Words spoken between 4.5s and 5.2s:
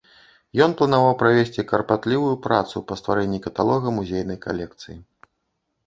калекцыі.